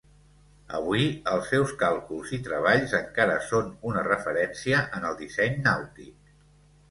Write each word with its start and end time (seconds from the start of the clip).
Avui, 0.75 1.03
els 1.33 1.49
seus 1.49 1.73
càlculs 1.81 2.31
i 2.37 2.39
treballs 2.47 2.95
encara 3.01 3.35
són 3.49 3.69
una 3.91 4.05
referència 4.07 4.79
en 5.01 5.05
el 5.11 5.19
disseny 5.21 5.61
nàutic. 5.69 6.35